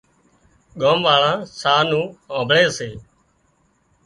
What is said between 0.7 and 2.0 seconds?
ڳام واۯان ساهَه